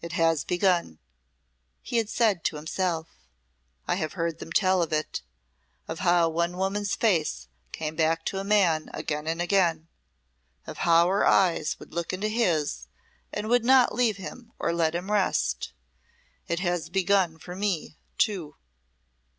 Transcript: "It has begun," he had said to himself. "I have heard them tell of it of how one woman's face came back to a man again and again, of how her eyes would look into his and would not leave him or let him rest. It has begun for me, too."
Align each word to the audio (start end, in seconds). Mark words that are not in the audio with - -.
"It 0.03 0.13
has 0.13 0.43
begun," 0.43 0.97
he 1.83 1.97
had 1.97 2.09
said 2.09 2.43
to 2.45 2.55
himself. 2.55 3.07
"I 3.87 3.97
have 3.97 4.13
heard 4.13 4.39
them 4.39 4.51
tell 4.51 4.81
of 4.81 4.91
it 4.91 5.21
of 5.87 5.99
how 5.99 6.27
one 6.27 6.57
woman's 6.57 6.95
face 6.95 7.47
came 7.71 7.95
back 7.95 8.25
to 8.25 8.39
a 8.39 8.43
man 8.43 8.89
again 8.95 9.27
and 9.27 9.39
again, 9.39 9.89
of 10.65 10.79
how 10.79 11.07
her 11.09 11.27
eyes 11.27 11.77
would 11.77 11.93
look 11.93 12.13
into 12.13 12.29
his 12.29 12.87
and 13.31 13.47
would 13.47 13.63
not 13.63 13.93
leave 13.93 14.17
him 14.17 14.53
or 14.57 14.73
let 14.73 14.95
him 14.95 15.11
rest. 15.11 15.71
It 16.47 16.61
has 16.61 16.89
begun 16.89 17.37
for 17.37 17.55
me, 17.55 17.99
too." 18.17 18.55